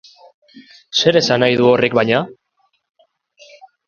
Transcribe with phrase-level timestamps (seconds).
[1.01, 2.21] Zer esan nahi du horrek baina?